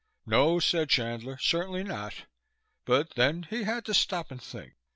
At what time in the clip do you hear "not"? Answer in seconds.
1.83-2.23